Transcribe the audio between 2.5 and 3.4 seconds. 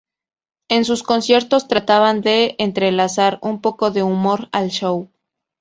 entrelazar